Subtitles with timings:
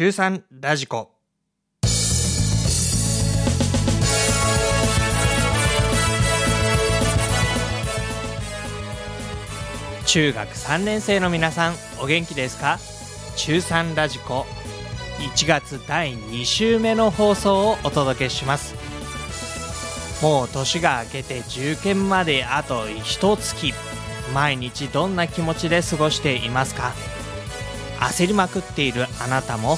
[0.00, 1.10] 中3ラジコ。
[10.06, 12.78] 中学3年生の皆さんお元気ですか？
[13.36, 14.46] 中3ラジコ。
[15.34, 18.74] 1月第2週目の放送をお届けします。
[20.22, 23.74] もう年が明けて受験まであと一月。
[24.32, 26.94] 毎日どんな気持ちで過ごしていますか？
[28.00, 29.76] 焦りまくっているあなたも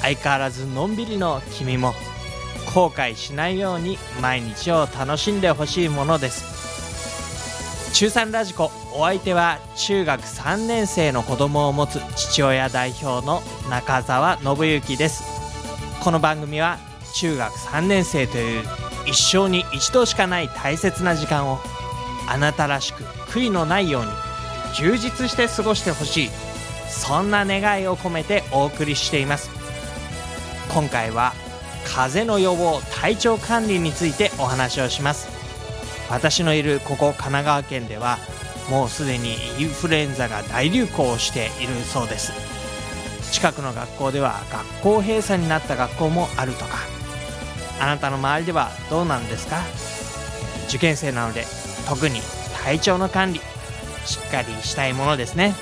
[0.00, 1.94] 相変わらずのんびりの君も
[2.74, 6.56] 後悔しないように毎日を楽しんでほしいものです。
[7.94, 15.24] 中3ラジコお相手は中学3年生の子供を持つ父親代表の中澤信之です。
[16.02, 16.78] この番組は
[17.14, 18.64] 中学3年生という
[19.06, 21.58] 一生に一度しかない大切な時間を
[22.28, 24.10] あなたらしく悔いのないように
[24.74, 26.45] 充実して過ごしてほしい。
[26.88, 29.50] そんな願いを込めてお送りしています。
[30.72, 31.32] 今回は
[31.84, 35.28] 風邪の予防体調管理についてお話をします。
[36.10, 38.18] 私のいるここ神奈川県では
[38.70, 42.32] もうすでにインフルエンザが大流行しているそうです。
[43.32, 46.78] 近くの学校では学校閉鎖になった学校もあるとか。
[47.78, 49.60] あなたの周りではどうなんですか？
[50.68, 51.44] 受験生なので
[51.86, 52.20] 特に
[52.64, 53.40] 体調の管理
[54.04, 55.54] しっかりしたいものですね。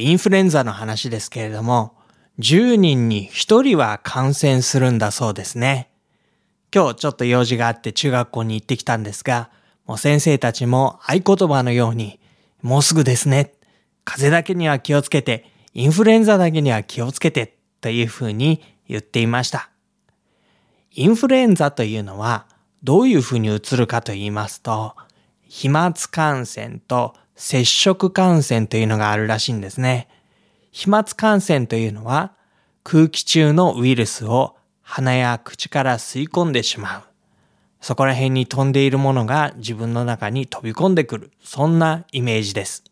[0.00, 1.94] インフルエンザの話ですけれども、
[2.38, 5.90] 10人に1人は感染するんだそうですね。
[6.74, 9.50] 今日ちょっと用事があって中学校に行ってきたんですが、
[9.86, 12.20] もう先生たちも合言葉のように、
[12.62, 13.52] もうすぐですね。
[14.04, 19.70] 風邪だけには気をつけて、インフルエンザだけには気をつけて、というふうに言っていました。
[20.92, 22.46] インフルエンザというのは、
[22.82, 24.94] どういうふうに移るかと言いますと、
[25.50, 30.06] 飛沫感染と接触感染というのがあるらしいんですね。
[30.70, 32.34] 飛沫感染というのは
[32.84, 37.02] 空気中のウイルスを鼻や口から吸い込んでしまう。
[37.80, 41.32] そこら辺に飛んでいるものが自分の中に飛び込んでくる。
[41.42, 42.84] そんなイメージです。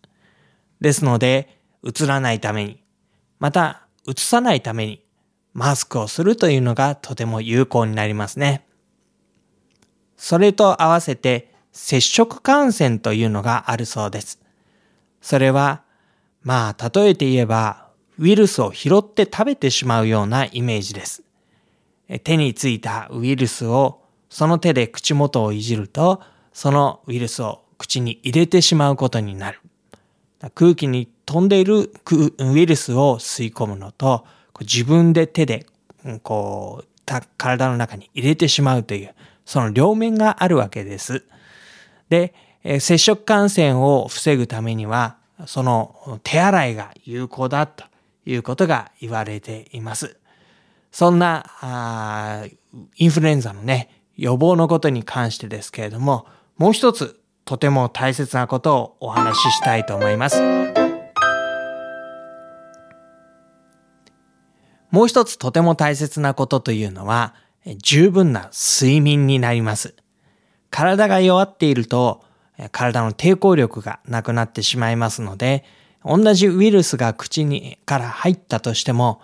[0.80, 2.82] ですので、映らないために、
[3.38, 5.04] また映さないために、
[5.52, 8.66] マスクをするというのがとても有効になりますね。
[10.16, 14.40] それと合わせて接触感染というのがあるそうです。
[15.22, 15.84] それは、
[16.42, 17.86] まあ、例えて言えば、
[18.18, 21.22] ウイルスを拾って食べてしまうようなイメージです。
[22.24, 26.20] 手についたウイルスをその手で口元をいじると、
[26.52, 29.60] そのウイルスを口に入れてしまうことになる。
[30.56, 31.92] 空気に飛んでいる
[32.38, 34.26] ウイルスを吸い込むのと、
[34.60, 35.64] 自分で手で、
[36.24, 39.14] こう、体の中に入れてしまうという、
[39.46, 41.24] その両面があるわけです。
[42.08, 42.34] で、
[42.80, 47.84] 接触感染を防ぐためには、その手洗いが有効だと
[48.26, 50.18] いうことが言われています。
[50.90, 52.44] そんな
[52.96, 56.26] インフルエンザのね、予防のことに関してですけれども、
[56.56, 60.42] もう一つとても大切なことをお話ししたいと思います。
[64.90, 69.94] もう一つとても大切なことというのは、十分な睡眠になります。
[70.70, 72.22] 体が弱っていると、
[72.72, 75.64] 体の抵抗力がなくなってしまいますので、
[76.04, 79.20] 同じウイルスが口にから入ったとしても、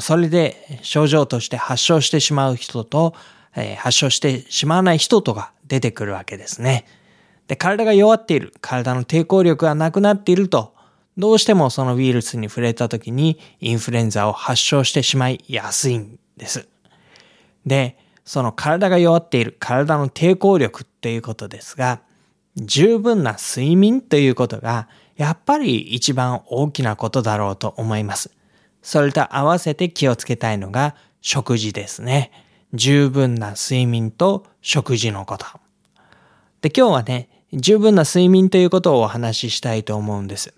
[0.00, 3.14] それで症状として発症してしまう人と、
[3.54, 6.86] え、発症してしまわない人とが出てくるわけですね。
[7.48, 10.74] で、体が弱っている、体の抵抗力がなくなっていると、
[11.18, 16.66] どうしてもそのウイルスに触れた時にインフルエンザを発症してしまいやすいんです。
[17.66, 22.00] で、その体が弱っている体の抵抗力っていうことですが、
[22.56, 28.30] 十分な睡眠ということが、やっぱり一番大きなことだろうと思います。
[28.82, 32.30] それと合わせて気をつけたいのが食事ですね。
[32.74, 35.46] 十分な睡眠と食事のこと。
[36.62, 40.54] で、今日はね、十分な睡眠ということをお話ししたいと思うんです。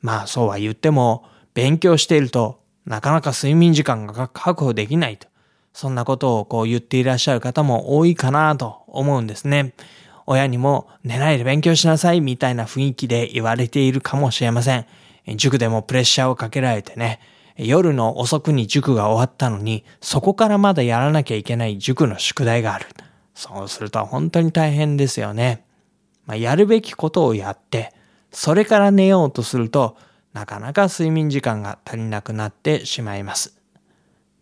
[0.00, 1.24] まあそうは言っても、
[1.54, 5.28] 勉強しているとなかなか睡眠時間が確保できないと。
[5.72, 9.74] そんなことをこう言っていらっしゃる方も多いかなと思うんですね。
[10.26, 14.86] 親にも寝ないで勉強しなさいみたいな雰囲気で言われているかもしれません。
[15.36, 17.20] 塾でもプレッシャーをかけられてね、
[17.56, 22.86] 夜の遅くに塾が終わったのに、そこからまだやらなきゃいけない塾の宿題がある。
[23.34, 25.64] そうすると本当に大変ですよね。
[26.26, 27.92] まあ、やるべきことをやって、
[28.30, 29.96] それから寝ようとすると、
[30.32, 33.61] なかなか睡眠時間が足りなくなってしまいます。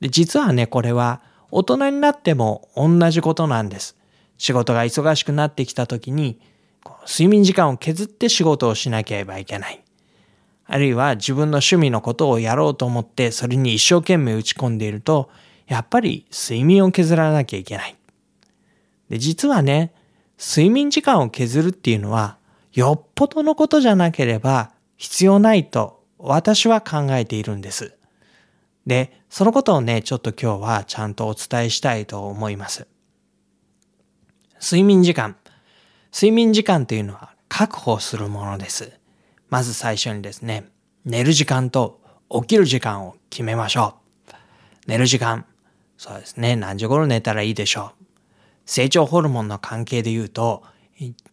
[0.01, 1.21] で実はね、これは
[1.51, 3.97] 大人になっても同じことなんです。
[4.39, 6.41] 仕事が忙しくなってきた時に、
[7.07, 9.83] 睡眠時間を削って仕事をしなければいけない。
[10.67, 15.29] あるいは自分の趣味のことをやろうと思ってそれに一生懸命打ち込んでいると、
[15.67, 17.97] やっぱり睡眠を削らなきゃいけない。
[19.09, 19.93] で、実はね、
[20.39, 22.39] 睡眠時間を削るっていうのは、
[22.73, 27.97] よっぽどのことじゃなければ必要ないと私は考えているんです。
[28.87, 32.87] で、そのことをね、ちょっと今日はちゃんとお伝えしたいと思います。
[34.61, 35.37] 睡眠時間。
[36.13, 38.93] 睡眠時間というのは確保するものです。
[39.49, 40.69] まず最初にですね、
[41.05, 42.01] 寝る時間と
[42.31, 43.97] 起きる時間を決めましょ
[44.29, 44.33] う。
[44.87, 45.47] 寝る時間。
[45.97, 46.57] そうですね。
[46.57, 48.05] 何時頃寝たらいいでしょう。
[48.67, 50.63] 成長ホルモンの関係で言うと、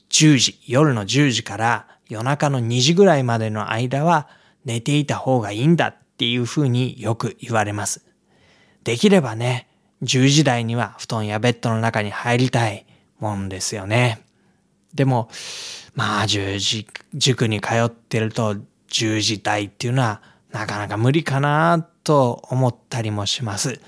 [0.09, 4.27] 10時、夜の10時から夜中の2時ぐらいまでの間は
[4.65, 8.03] 寝ていた方がいいんだっていうふうによく言われます。
[8.83, 9.67] できればね、
[10.01, 12.87] 10時台には布団やベッドの中に入りたい
[13.19, 14.25] もんですよね。
[14.95, 15.29] でも、
[15.93, 18.55] まあ10時、塾に通ってると
[18.89, 23.79] 10時台っていうのはなかなか無理かなと思ったりもします。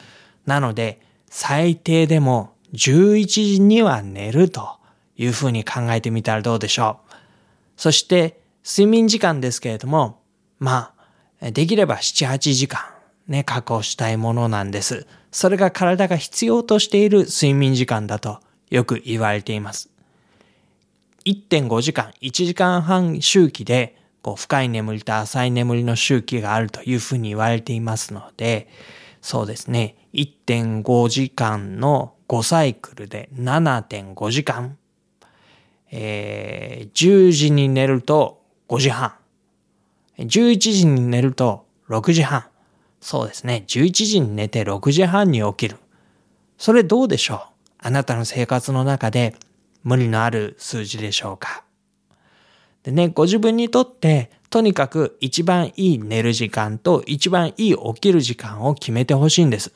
[0.45, 1.01] なので、
[1.31, 4.77] 最低でも11時には寝ると
[5.17, 7.13] いうふうに考えてみたらどうでしょう。
[7.75, 10.21] そして、睡眠時間ですけれども、
[10.59, 10.98] まあ、
[11.41, 12.81] できれば7、8時間
[13.29, 15.05] ね、確保したいものなんです。
[15.31, 18.39] それが体が必要としている睡眠時間だと
[18.71, 19.89] よく言われています。
[21.25, 28.67] 1.5時間、1時間半周期で、こう深い眠りと浅い眠りの周期があるというふうに言われていますので、
[29.21, 34.77] そうですね、1.5時間の5サイクルで7.5時間、
[35.91, 39.13] えー、10時に寝ると5時半、
[40.19, 42.45] 11時に寝ると6時半、
[43.01, 45.77] そうですね、11時に寝て6時半に起きる。
[46.57, 47.39] それどうでしょう？
[47.77, 49.35] あなたの生活の中で
[49.83, 51.63] 無理のある数字でしょうか？
[52.83, 59.71] でね、ご自分にとってとにかく一番いい寝る時間と一番いい起きる時間を決めてほしいんです。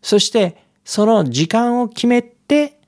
[0.00, 2.78] そしてその時間を決めて、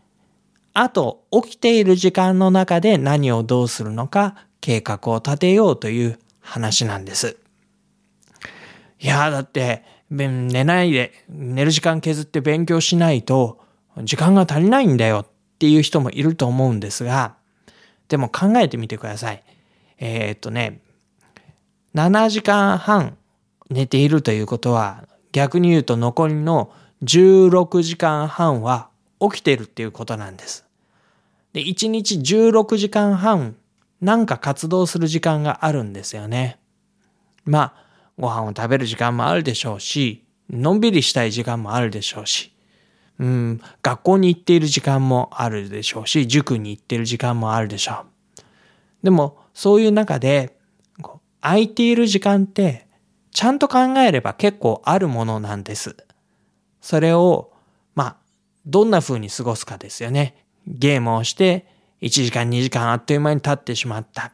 [0.72, 7.36] あと起きている時間の中で何をどうするのか計画を立てようという話なんです。
[9.00, 13.60] いやだって、寝ないで、寝る時間削って勉強しないと
[14.02, 15.26] 時間が足りないんだよっ
[15.58, 17.34] ていう人もいると思うんですが、
[18.08, 19.42] でも考えてみてください。
[19.98, 20.80] えー、っとね、
[21.94, 23.16] 7時間半
[23.70, 28.88] 寝ているということは、逆に言うと残りの16時間半は
[29.20, 30.64] 起きてるっていうことなんです。
[31.52, 33.56] で、1日16時間半
[34.00, 36.58] なんか活動する時間があるんですよね。
[37.44, 37.84] まあ、
[38.18, 42.52] ご飯を食べる時間もあるでしょうし、のんびりしたい時間もあるでしょうし、
[43.18, 48.44] うん、学校に行っている時間もあるでしょうし、塾に行っている時間もあるでしょう。
[49.04, 50.58] でも、そういう中で、
[51.40, 52.88] 空いている時間って、
[53.30, 55.96] ちゃんと考えれば結構あるものなんです。
[56.80, 57.52] それを、
[57.94, 58.16] まあ、
[58.66, 60.46] どんな風に過ごすかですよね。
[60.66, 61.66] ゲームをして、
[62.00, 64.32] 1時間2時間あっという間に経ってしまった。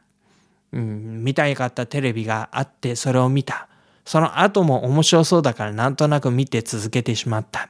[0.72, 3.68] うん、見たいかったテレビがあってそれを見た。
[4.04, 7.68] その後も面白そうだからなんとなく見て続けてしまった。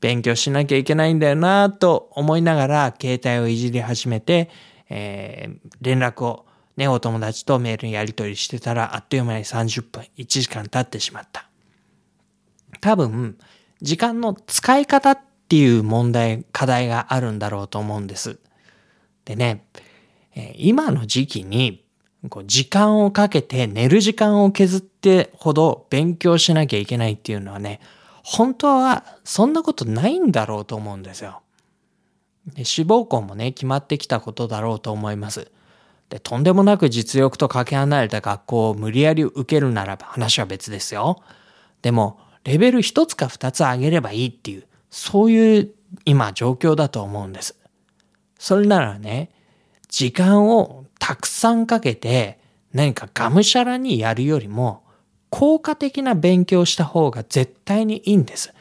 [0.00, 4.50] 勉強しなきゃいけないんだよなと思いながら携帯をいじり始めて、
[4.90, 6.44] えー、連絡を
[6.76, 11.48] ね、お友達とメールやり取りしてたらあっという間に30分、1時間経ってしまった。
[12.80, 13.38] 多分、
[13.80, 15.18] 時間の使い方っ
[15.48, 18.38] ていう問題、課題があるんだろうと思うんです。
[19.24, 19.66] でね、
[20.56, 21.84] 今の時期に
[22.28, 27.80] こう時間をかけて寝る時間を削ってほど勉強しなきゃいけないっていうのはね、
[28.22, 31.42] 本当はそんなことないんだろうと思うんですよ。
[32.54, 35.50] で志望校もね、決まってきたことだろうと思います。
[36.10, 41.22] で、とんでもなく実力とかけ離れた学校を無理やり受けるならば話は別ですよ。
[41.82, 45.70] でも、レベル一つか二つ上げればいいっていう、そういう
[46.04, 47.58] 今状況だと思うんです。
[48.38, 49.30] それならね、
[49.88, 52.38] 時間をたくさんかけて
[52.72, 54.82] 何かがむしゃらにやるよりも、
[55.30, 58.52] 効果的な勉強した方が絶対にいいんです。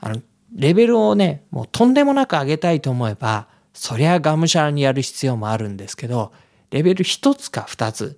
[0.00, 0.20] あの、
[0.54, 6.32] レベルをね、もうとんでもなく上げたいと思えば、そりゃがむしゃらにやる必要もあるんですけど、
[6.70, 8.16] レベル一つか二つ、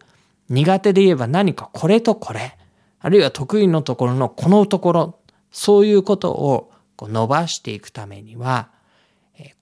[0.48, 2.56] 苦手で言えば何かこれとこれ、
[3.00, 5.18] あるいは得意のところのこのところ、
[5.50, 8.70] そういうことをこう伸ばしていくためには、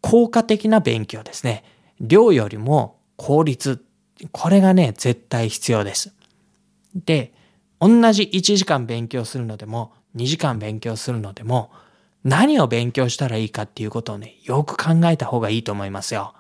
[0.01, 1.65] 効果的な勉強ですね。
[2.01, 3.85] 量よりも効率。
[4.31, 6.15] これがね、絶対必要です。
[6.95, 7.33] で、
[7.81, 11.71] 同じ1時間勉強するのでも、2時間勉強するのでも、
[12.25, 16.35] 何を勉強したらいいかっていうことをね、よく考えた方がいいと思いますよ。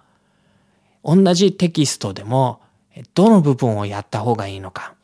[1.04, 2.60] 同じテキストでも、
[3.14, 4.94] どの部分をやった方がいいのか、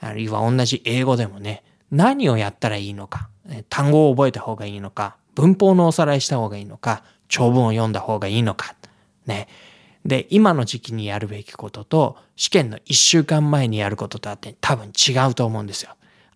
[0.00, 3.30] あるいは同じ英語でもね、何をやったらいいのか、
[3.70, 8.74] 単語を覚えた方がいいのか、文法のおさらいした方がいいのか、長文を読んだ方がいいのか、
[9.26, 9.48] ね。
[10.04, 15.90] で、今の時期にやるべきことと、試験の一週間前にやることとあって多分違うと思うんですよ。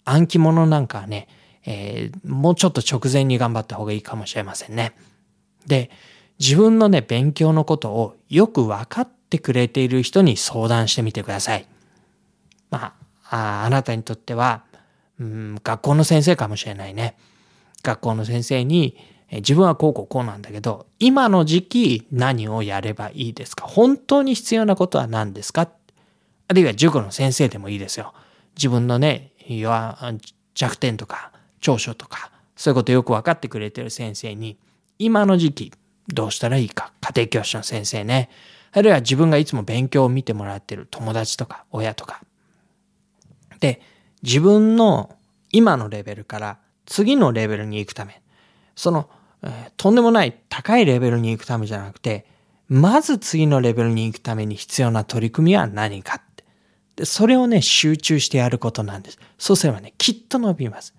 [0.04, 1.28] 暗記物なんかはね、
[1.64, 4.94] えー、もうちょっと直前に頑張った方がいいかもしれませんね。
[5.66, 5.90] で、
[6.38, 11.66] 自分のね、勉強のことをよく分かってくれている人に相談してみてください。
[12.70, 12.94] ま
[13.30, 14.64] あ、ああなたにとっては、
[15.20, 17.16] うん、学校の先生かもしれないね。
[17.82, 18.96] 学校の先生に、
[19.32, 23.66] 自分はこうこうこうなんだけど、今の時期何をやればいいですか？
[23.66, 25.70] 本当に必要なことは何ですか？
[26.48, 28.12] あるいは塾の先生でもいいですよ。
[28.56, 29.32] 自分のね、
[30.54, 34.58] 弱点とか長所とか、そういうことよく分かってくれてる先生に、
[34.98, 35.72] 今の時期
[36.08, 38.28] どうしたらいいか、家庭教師の先生ね。
[38.72, 42.20] あるいは自分がいつも勉強を見てもらってる友達とか親とか。
[43.60, 43.80] で、
[44.22, 45.16] 自分の
[45.52, 48.20] 今のレベルから次のレベルに行くため、
[48.76, 49.08] その、
[49.76, 52.26] とんでもない高いレベルに行くためじゃなくて、
[52.68, 56.44] まず次のレベルに行くために必要な取り組みは何かって。
[56.96, 59.18] で、それをね、集中してやることなんです。
[59.38, 60.94] そうすればね、きっと伸びます。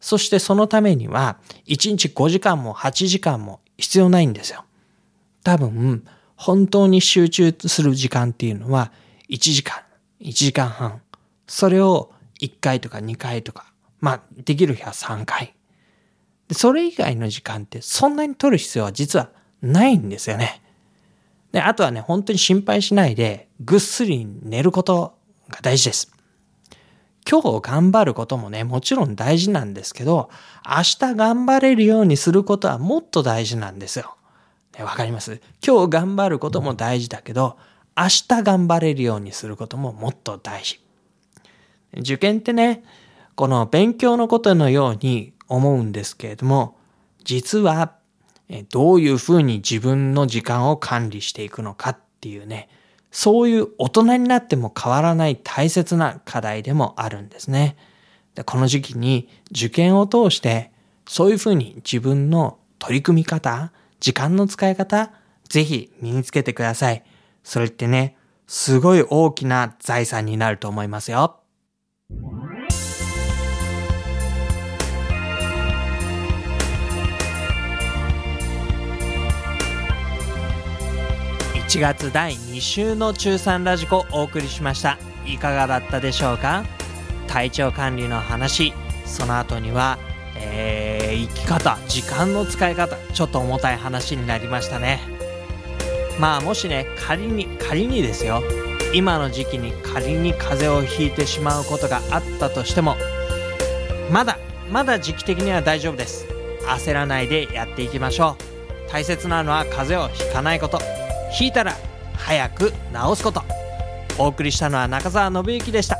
[0.00, 4.64] そしてそのためには、1日5時間も8時間も必要ないんですよ。
[5.44, 6.04] 多分、
[6.36, 8.92] 本当に集中する時間っていうのは、
[9.28, 9.82] 1時間、
[10.20, 11.02] 1時間半。
[11.46, 15.54] それを1回とか2回とか、まあ、できる日は3回。
[16.48, 19.30] でそれ以外の時間ってそんなに取る必要は実は
[19.62, 20.62] ないんですよね。
[21.52, 25.14] で、あとはね、本当に心配しないで、ぐっすり寝ること
[25.48, 26.12] が大事です。
[27.30, 30.30] 今日頑張ることもね、もちろん大事なんですけど、
[30.66, 34.16] 明日頑張れるようにすることはもっと大事なんですよ。
[34.78, 35.40] わ、かります？
[35.66, 37.58] 今日頑張ることも大事だけど、
[37.96, 40.80] 明日頑張れるようにすることももっと大事。
[41.96, 42.84] 受験ってね、
[43.34, 46.76] この勉強のことのように思うんですけれども、
[47.24, 47.94] 実は
[48.70, 52.68] どういうふうに自分の時間を管理していくのかっていうね、
[53.10, 57.76] そういう大人になっても変わらない大切な課題でもあるんですね。
[58.34, 60.70] でこの時期に受験を通して
[61.06, 65.10] そういうふうに自分の取り組み方、時間の使い方、
[65.48, 67.02] ぜひ身につけてください。
[67.42, 71.40] それってね、すごい大きな財産になると思いますよ。
[81.68, 84.96] 1月第2週の中3ラジコお送りしました。
[85.26, 86.64] いかがだったでしょうか？
[87.26, 88.72] 体調管理の話。
[89.04, 89.98] その後には、
[90.34, 94.98] えー、生き方時間の使い方ちょっと重たい話になりましたね。
[96.18, 98.42] まあもしね仮に仮にですよ。
[98.94, 102.96] 今の時期に仮に風邪をひいてしまうことがあったとしても
[104.10, 104.38] まだ
[104.72, 106.24] まだ時期的には大丈夫です。
[106.62, 108.38] 焦らないでやっていきましょ
[108.88, 108.90] う。
[108.90, 110.80] 大切なのは風邪をひかないこと。
[111.38, 111.76] 引いたら
[112.16, 112.76] 早く治
[113.16, 113.42] すこと。
[114.18, 115.96] お送りしたのは中澤信之でした。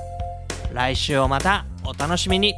[0.72, 2.54] 来週をまたお楽しみに。